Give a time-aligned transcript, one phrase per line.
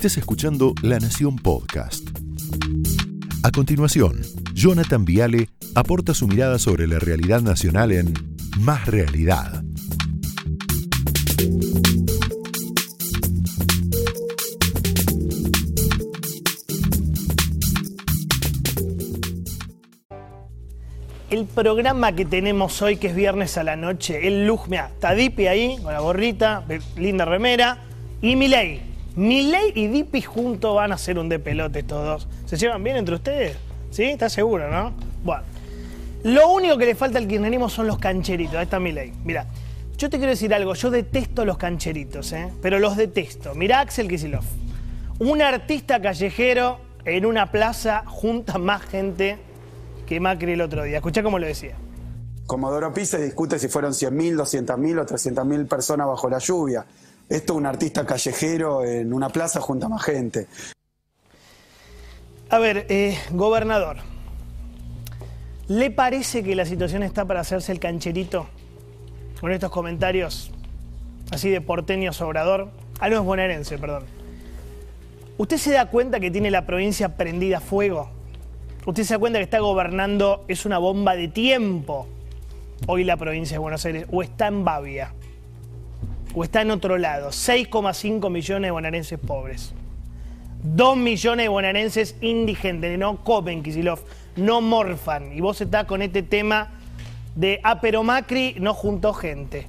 [0.00, 2.08] estés escuchando La Nación Podcast.
[3.42, 4.22] A continuación,
[4.54, 8.14] Jonathan Viale aporta su mirada sobre la realidad nacional en
[8.60, 9.62] Más Realidad.
[21.28, 25.14] el programa que tenemos hoy, que es viernes a la noche, el look, mira, está
[25.14, 26.64] Dipi ahí, con la gorrita,
[26.96, 27.78] linda remera,
[28.22, 28.89] y Milei.
[29.16, 32.28] Milei y Dipi juntos van a hacer un de pelote todos.
[32.46, 33.56] ¿Se llevan bien entre ustedes?
[33.90, 34.04] ¿Sí?
[34.04, 34.92] ¿Estás seguro, no?
[35.24, 35.44] Bueno.
[36.22, 38.56] Lo único que le falta al kirchnerismo son los cancheritos.
[38.56, 39.12] Ahí está Milei.
[39.24, 39.46] Mira,
[39.96, 40.74] yo te quiero decir algo.
[40.74, 42.52] Yo detesto los cancheritos, ¿eh?
[42.60, 43.54] Pero los detesto.
[43.54, 44.44] Mira Axel Kisilov.
[45.18, 49.38] Un artista callejero en una plaza junta más gente
[50.06, 50.96] que Macri el otro día.
[50.96, 51.74] Escuchá cómo lo decía.
[52.46, 56.84] Comodoro Pi se discute si fueron 100.000, 200.000 o 300.000 personas bajo la lluvia.
[57.30, 60.48] Esto es un artista callejero en una plaza junto a más gente.
[62.48, 63.98] A ver, eh, gobernador,
[65.68, 68.48] ¿le parece que la situación está para hacerse el cancherito
[69.40, 70.50] con estos comentarios
[71.30, 72.68] así de porteño sobrador?
[72.98, 74.06] Ah, no es bonaerense, perdón.
[75.38, 78.10] ¿Usted se da cuenta que tiene la provincia prendida a fuego?
[78.84, 82.08] Usted se da cuenta que está gobernando, es una bomba de tiempo
[82.88, 85.14] hoy la provincia de Buenos Aires, o está en Bavia,
[86.34, 87.28] o está en otro lado.
[87.28, 89.72] 6,5 millones de bonaerenses pobres.
[90.62, 94.00] 2 millones de bonaerenses indigentes, no comen, Kisilov,
[94.36, 95.32] no morfan.
[95.32, 96.68] Y vos estás con este tema
[97.34, 99.66] de, ah, pero Macri no juntó gente.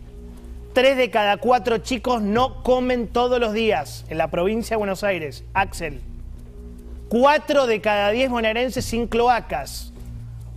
[0.73, 5.03] Tres de cada cuatro chicos no comen todos los días en la provincia de Buenos
[5.03, 5.43] Aires.
[5.53, 6.01] Axel.
[7.09, 9.91] 4 de cada 10 bonaerenses sin cloacas.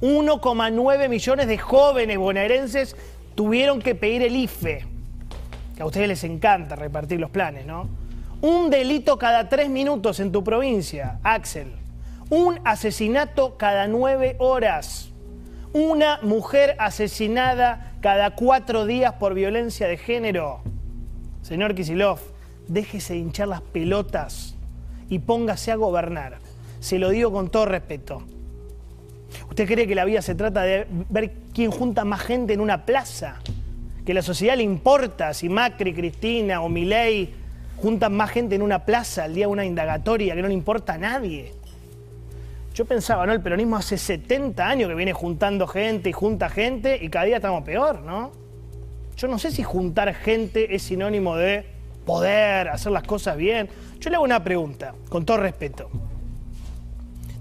[0.01, 2.95] 1,9 millones de jóvenes bonaerenses
[3.35, 4.94] tuvieron que pedir el IFE.
[5.77, 7.89] Que a ustedes les encanta repartir los planes, ¿no?
[8.41, 11.73] Un delito cada 3 minutos en tu provincia, Axel.
[12.31, 15.11] Un asesinato cada 9 horas.
[15.73, 20.61] Una mujer asesinada cada 4 días por violencia de género.
[21.43, 22.21] Señor Kisilov,
[22.69, 24.55] déjese hinchar las pelotas
[25.09, 26.39] y póngase a gobernar.
[26.81, 28.23] Se lo digo con todo respeto.
[29.49, 32.87] ¿Usted cree que la vida se trata de ver quién junta más gente en una
[32.87, 33.41] plaza?
[34.05, 37.33] Que la sociedad le importa si Macri, Cristina o Milei
[37.77, 40.95] juntan más gente en una plaza al día de una indagatoria que no le importa
[40.95, 41.53] a nadie.
[42.75, 43.33] Yo pensaba, ¿no?
[43.33, 47.37] El peronismo hace 70 años que viene juntando gente y junta gente y cada día
[47.37, 48.33] estamos peor, ¿no?
[49.17, 51.65] Yo no sé si juntar gente es sinónimo de
[52.05, 53.69] poder, hacer las cosas bien.
[54.01, 55.89] Yo le hago una pregunta, con todo respeto.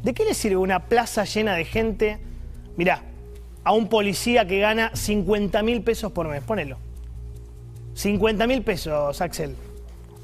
[0.03, 2.19] ¿De qué le sirve una plaza llena de gente?
[2.77, 3.01] Mirá,
[3.63, 6.77] a un policía que gana 50 mil pesos por mes, ponelo.
[7.93, 9.55] 50 mil pesos, Axel.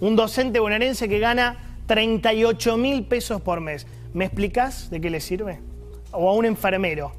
[0.02, 1.58] Un docente bonaerense que gana
[1.88, 3.88] 38 mil pesos por mes.
[4.14, 5.60] ¿Me explicás de qué le sirve?
[6.12, 7.12] O a un enfermero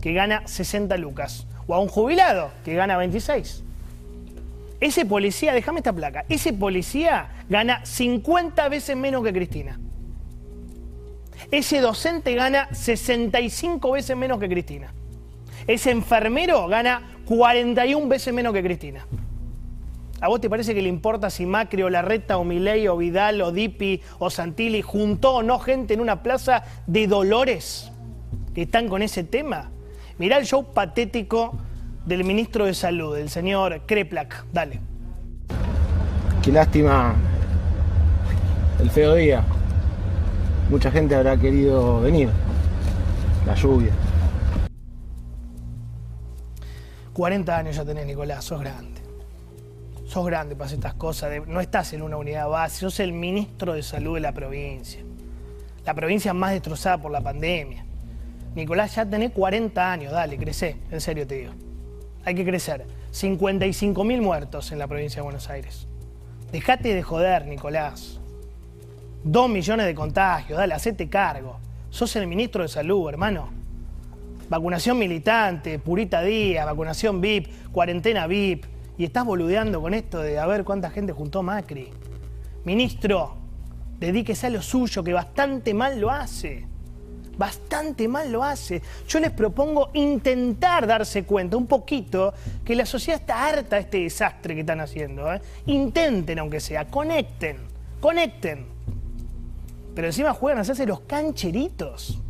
[0.00, 1.46] que gana 60 lucas.
[1.66, 3.62] O a un jubilado que gana 26.
[4.80, 9.80] Ese policía, déjame esta placa, ese policía gana 50 veces menos que Cristina.
[11.50, 14.92] Ese docente gana 65 veces menos que Cristina.
[15.66, 19.06] Ese enfermero gana 41 veces menos que Cristina.
[20.20, 23.42] ¿A vos te parece que le importa si Macri o Larreta o Milei o Vidal
[23.42, 27.90] o Dipi o Santilli juntó o no gente en una plaza de dolores
[28.54, 29.70] que están con ese tema?
[30.18, 31.58] Mirá el show patético
[32.06, 34.46] del ministro de Salud, el señor Kreplak.
[34.52, 34.80] Dale.
[36.42, 37.14] Qué lástima
[38.80, 39.44] el feo día
[40.70, 42.28] mucha gente habrá querido venir.
[43.46, 43.92] La lluvia.
[47.14, 49.00] 40 años ya tenés, Nicolás, sos grande.
[50.04, 51.30] Sos grande para hacer estas cosas.
[51.46, 55.00] no estás en una unidad base, sos el ministro de salud de la provincia.
[55.86, 57.86] La provincia más destrozada por la pandemia.
[58.56, 61.52] Nicolás, ya tenés 40 años, dale, crecé, en serio te digo.
[62.24, 62.84] Hay que crecer.
[63.12, 65.86] 55 mil muertos en la provincia de Buenos Aires.
[66.50, 68.18] Dejate de joder, Nicolás.
[69.22, 71.58] Dos millones de contagios, dale, hacete cargo.
[71.90, 73.63] Sos el ministro de salud, hermano.
[74.48, 78.66] Vacunación militante, purita día, vacunación VIP, cuarentena VIP.
[78.98, 81.88] Y estás boludeando con esto de a ver cuánta gente juntó Macri.
[82.64, 83.36] Ministro,
[83.98, 86.66] dedíquese a lo suyo, que bastante mal lo hace.
[87.36, 88.82] Bastante mal lo hace.
[89.08, 93.98] Yo les propongo intentar darse cuenta un poquito que la sociedad está harta de este
[94.00, 95.32] desastre que están haciendo.
[95.32, 95.40] ¿eh?
[95.66, 97.56] Intenten, aunque sea, conecten,
[98.00, 98.66] conecten.
[99.94, 102.20] Pero encima juegan a hacerse los cancheritos.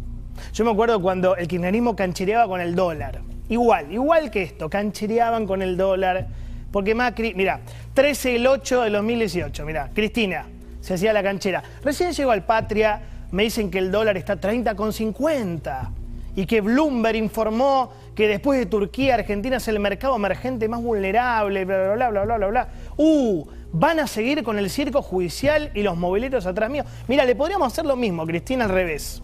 [0.53, 3.21] Yo me acuerdo cuando el kirchnerismo canchereaba con el dólar.
[3.49, 6.27] Igual, igual que esto, canchereaban con el dólar.
[6.73, 7.61] Porque Macri, mira,
[7.95, 10.47] 13 el 8 de 2018, mira, Cristina,
[10.81, 11.63] se hacía la canchera.
[11.83, 13.01] Recién llegó al Patria,
[13.31, 15.91] me dicen que el dólar está 30,50
[16.37, 21.65] y que Bloomberg informó que después de Turquía, Argentina es el mercado emergente más vulnerable,
[21.65, 22.69] bla, bla, bla, bla, bla, bla.
[22.97, 26.85] Uh, van a seguir con el circo judicial y los mobileros atrás mío.
[27.09, 29.24] Mira, le podríamos hacer lo mismo, Cristina, al revés.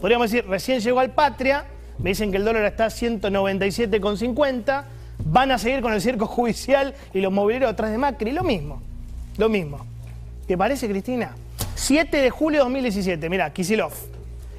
[0.00, 1.64] Podríamos decir, recién llegó al Patria,
[1.98, 4.84] me dicen que el dólar está a 197,50,
[5.24, 8.80] van a seguir con el circo judicial y los mobileros atrás de Macri, lo mismo,
[9.36, 9.84] lo mismo.
[10.46, 11.34] ¿Te parece, Cristina?
[11.74, 13.92] 7 de julio de 2017, mira, Kisilov.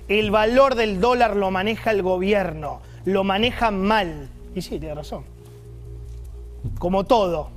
[0.08, 4.28] El valor del dólar lo maneja el gobierno, lo maneja mal.
[4.56, 5.24] Y sí, tiene razón.
[6.78, 7.52] Como todo.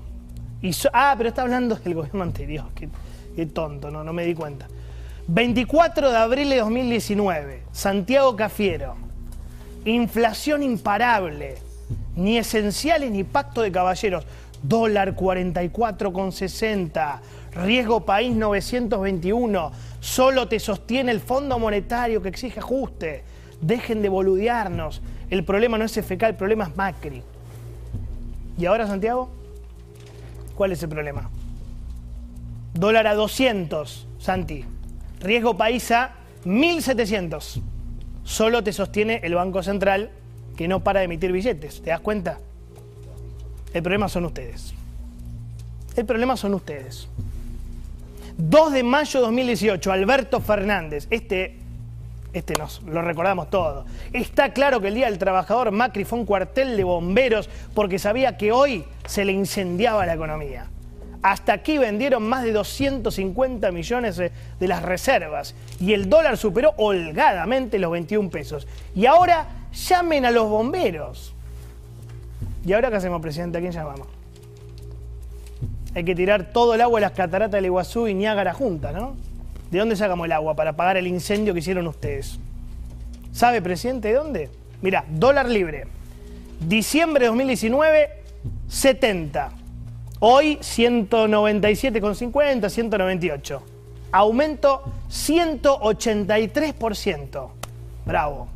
[0.92, 2.66] Ah, pero está hablando del gobierno anterior.
[2.74, 2.88] Qué,
[3.34, 4.68] qué tonto, no, no me di cuenta.
[5.28, 8.96] 24 de abril de 2019, Santiago Cafiero.
[9.84, 11.58] Inflación imparable,
[12.16, 14.24] ni esenciales ni pacto de caballeros.
[14.62, 17.18] Dólar 44,60,
[17.52, 23.24] riesgo país 921, solo te sostiene el Fondo Monetario que exige ajuste.
[23.60, 25.02] Dejen de boludearnos.
[25.30, 27.22] El problema no es FK, el problema es Macri.
[28.58, 29.30] ¿Y ahora, Santiago?
[30.56, 31.30] ¿Cuál es el problema?
[32.74, 34.64] Dólar a 200, Santi.
[35.22, 36.14] Riesgo país a
[36.44, 37.60] 1700.
[38.24, 40.10] Solo te sostiene el Banco Central
[40.56, 41.80] que no para de emitir billetes.
[41.80, 42.38] ¿Te das cuenta?
[43.72, 44.74] El problema son ustedes.
[45.96, 47.08] El problema son ustedes.
[48.36, 51.06] 2 de mayo de 2018, Alberto Fernández.
[51.10, 51.58] Este,
[52.32, 53.84] este nos lo recordamos todo.
[54.12, 58.36] Está claro que el Día del Trabajador Macri fue un cuartel de bomberos porque sabía
[58.36, 60.66] que hoy se le incendiaba la economía.
[61.22, 67.78] Hasta aquí vendieron más de 250 millones de las reservas y el dólar superó holgadamente
[67.78, 68.66] los 21 pesos.
[68.94, 71.34] Y ahora llamen a los bomberos.
[72.66, 73.58] ¿Y ahora qué hacemos, presidente?
[73.58, 74.08] ¿A quién llamamos?
[75.94, 79.14] Hay que tirar todo el agua de las cataratas del Iguazú y Niágara juntas, ¿no?
[79.70, 82.38] ¿De dónde sacamos el agua para apagar el incendio que hicieron ustedes?
[83.32, 84.50] ¿Sabe, presidente, de dónde?
[84.80, 85.86] Mira, dólar libre.
[86.60, 88.10] Diciembre de 2019,
[88.68, 89.61] 70.
[90.24, 93.62] Hoy 197,50, 198.
[94.12, 97.50] Aumento 183%.
[98.06, 98.46] Bravo.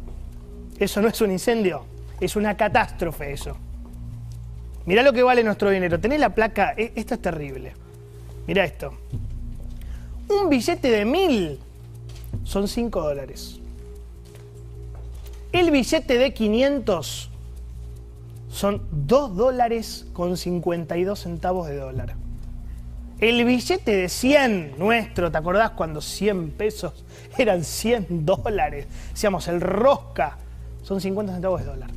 [0.78, 1.84] Eso no es un incendio,
[2.20, 3.56] es una catástrofe eso.
[4.84, 5.98] Mirá lo que vale nuestro dinero.
[5.98, 7.72] Tenés la placa, e, esto es terrible.
[8.46, 8.94] Mirá esto.
[10.28, 11.58] Un billete de mil
[12.44, 13.58] son 5 dólares.
[15.50, 17.30] El billete de 500
[18.56, 22.14] son 2 dólares con 52 centavos de dólar.
[23.18, 27.04] El billete de 100 nuestro, ¿te acordás cuando 100 pesos
[27.36, 28.86] eran 100 dólares?
[29.10, 30.38] Decíamos, el rosca,
[30.82, 31.90] son 50 centavos de dólar.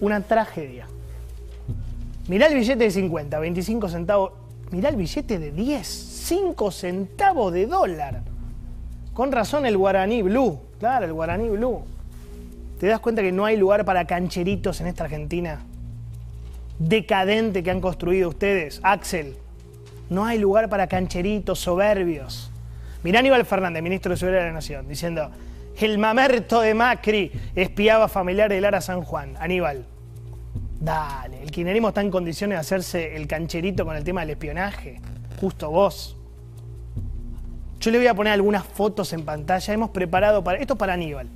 [0.00, 0.88] Una tragedia.
[2.26, 4.32] Mirá el billete de 50, 25 centavos.
[4.72, 8.22] Mirá el billete de 10, 5 centavos de dólar.
[9.14, 10.58] Con razón el guaraní blue.
[10.80, 11.84] Claro, el guaraní blue.
[12.78, 15.60] ¿Te das cuenta que no hay lugar para cancheritos en esta Argentina?
[16.78, 18.80] Decadente que han construido ustedes.
[18.82, 19.34] Axel,
[20.10, 22.50] no hay lugar para cancheritos soberbios.
[23.02, 25.30] Mirá Aníbal Fernández, ministro de Seguridad de la Nación, diciendo,
[25.78, 29.36] el mamerto de Macri espiaba familiar de Lara San Juan.
[29.38, 29.86] Aníbal,
[30.78, 35.00] dale, el kirchnerismo está en condiciones de hacerse el cancherito con el tema del espionaje.
[35.40, 36.18] Justo vos.
[37.80, 39.72] Yo le voy a poner algunas fotos en pantalla.
[39.72, 40.58] Hemos preparado para...
[40.58, 41.28] Esto es para Aníbal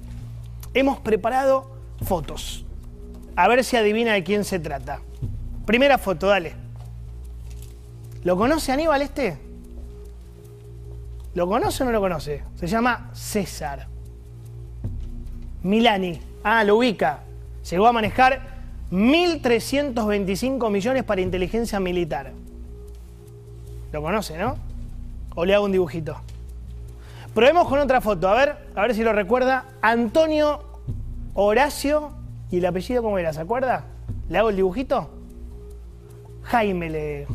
[0.75, 1.71] hemos preparado
[2.03, 2.65] fotos.
[3.37, 5.01] A ver si adivina de quién se trata.
[5.67, 6.55] Primera foto, dale.
[8.25, 9.39] ¿Lo conoce Aníbal este?
[11.35, 12.43] ¿Lo conoce o no lo conoce?
[12.57, 13.87] Se llama César.
[15.63, 16.21] Milani.
[16.43, 17.21] Ah, lo ubica.
[17.71, 18.41] Llegó a manejar
[18.91, 22.33] 1.325 millones para inteligencia militar.
[23.93, 24.57] ¿Lo conoce, no?
[25.35, 26.17] ¿O le hago un dibujito?
[27.35, 29.67] Probemos con otra foto, a ver, a ver si lo recuerda.
[29.83, 30.61] Antonio
[31.35, 32.13] Horacio,
[32.51, 33.33] ¿y el apellido cómo era?
[33.33, 33.85] ¿Se acuerda?
[34.29, 35.09] ¿Le hago el dibujito?
[36.43, 37.27] Jaime le.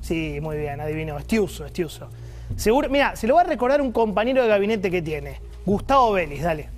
[0.00, 1.16] Sí, muy bien, adivinó.
[1.16, 2.08] Estiuso, Estiuso.
[2.56, 5.40] Seguro, mira, se lo va a recordar un compañero de gabinete que tiene.
[5.64, 6.68] Gustavo Vélez, dale.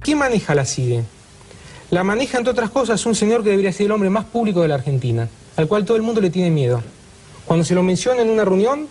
[0.00, 1.04] ¿Quién maneja la CIDE?
[1.90, 4.68] La maneja, entre otras cosas, un señor que debería ser el hombre más público de
[4.68, 6.82] la Argentina, al cual todo el mundo le tiene miedo.
[7.44, 8.86] Cuando se lo menciona en una reunión,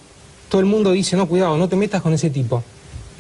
[0.50, 2.64] todo el mundo dice, no, cuidado, no te metas con ese tipo.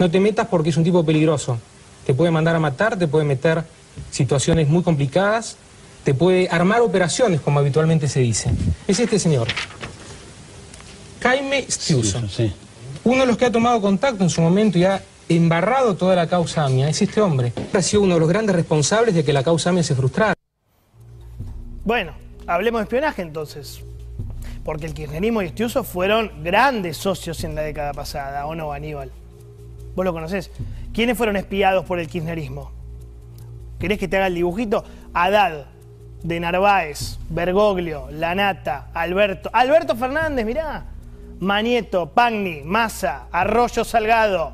[0.02, 1.60] No te metas porque es un tipo peligroso.
[2.08, 3.64] Te puede mandar a matar, te puede meter
[4.10, 5.58] situaciones muy complicadas,
[6.04, 8.50] te puede armar operaciones, como habitualmente se dice.
[8.88, 9.48] Es este señor.
[11.22, 12.20] Jaime Stiuso.
[13.04, 16.26] Uno de los que ha tomado contacto en su momento y ha embarrado toda la
[16.26, 17.54] causa AMIA es este hombre.
[17.72, 20.34] Ha sido uno de los grandes responsables de que la causa AMIA se frustrara.
[21.86, 22.14] Bueno,
[22.48, 23.82] hablemos de espionaje entonces.
[24.66, 29.12] Porque el kirchnerismo y Estiuso fueron grandes socios en la década pasada, ¿o no, Aníbal?
[29.96, 30.52] ¿Vos lo conocés?
[30.94, 32.72] ¿Quiénes fueron espiados por el kirchnerismo?
[33.80, 34.84] ¿Querés que te haga el dibujito?
[35.14, 35.66] Haddad,
[36.24, 39.50] de Narváez, Bergoglio, Lanata, Alberto.
[39.54, 40.86] Alberto Fernández, mirá.
[41.40, 44.54] Manieto, Pagni, Massa, Arroyo Salgado.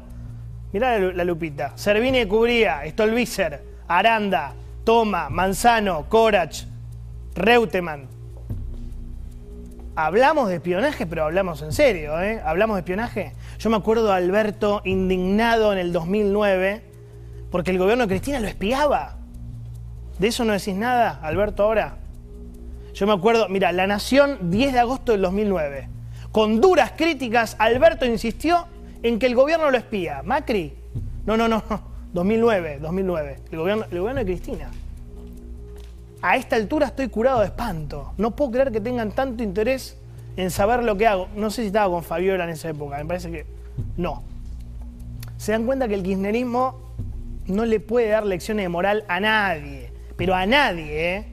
[0.72, 1.74] Mirá la, lupita.
[1.76, 4.54] Servini de Cubría, Stolbizer, Aranda,
[4.84, 6.64] Toma, Manzano, Corach,
[7.36, 8.08] Reutemann.
[10.00, 12.40] Hablamos de espionaje, pero hablamos en serio, ¿eh?
[12.46, 13.34] Hablamos de espionaje.
[13.58, 16.84] Yo me acuerdo de Alberto indignado en el 2009
[17.50, 19.18] porque el gobierno de Cristina lo espiaba.
[20.20, 21.98] ¿De eso no decís nada, Alberto, ahora?
[22.94, 25.90] Yo me acuerdo, mira, La Nación, 10 de agosto del 2009.
[26.32, 28.68] Con duras críticas, Alberto insistió
[29.02, 30.22] en que el gobierno lo espía.
[30.24, 30.76] Macri,
[31.26, 31.64] no, no, no,
[32.14, 33.40] 2009, 2009.
[33.52, 34.70] El gobierno, el gobierno de Cristina.
[36.22, 38.14] A esta altura estoy curado de espanto.
[38.18, 39.98] No puedo creer que tengan tanto interés
[40.36, 41.28] en saber lo que hago.
[41.36, 43.46] No sé si estaba con Fabiola en esa época, me parece que
[43.98, 44.24] no.
[45.38, 46.80] Se dan cuenta que el kirchnerismo
[47.46, 51.26] no le puede dar lecciones de moral a nadie pero a nadie, ¿eh?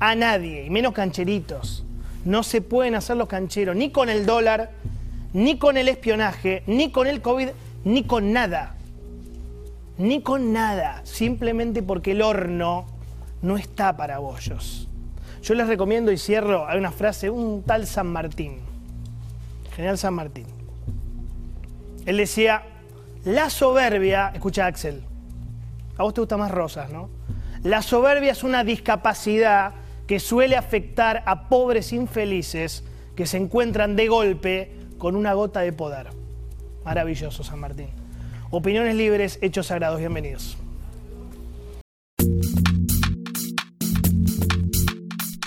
[0.00, 1.84] A nadie, y menos cancheritos.
[2.24, 4.70] No se pueden hacer los cancheros ni con el dólar,
[5.34, 7.50] ni con el espionaje, ni con el COVID,
[7.84, 8.76] ni con nada.
[9.98, 11.02] Ni con nada.
[11.04, 12.86] Simplemente porque el horno
[13.42, 14.88] no está para bollos.
[15.42, 18.58] Yo les recomiendo y cierro, hay una frase, un tal San Martín,
[19.74, 20.46] general San Martín.
[22.04, 22.62] Él decía,
[23.24, 25.02] la soberbia, escucha Axel,
[25.96, 27.08] a vos te gustan más rosas, ¿no?
[27.62, 29.74] La soberbia es una discapacidad
[30.06, 35.72] que suele afectar a pobres infelices que se encuentran de golpe con una gota de
[35.72, 36.08] poder.
[36.84, 37.88] Maravilloso, San Martín.
[38.50, 39.98] Opiniones libres, hechos sagrados.
[39.98, 40.59] Bienvenidos.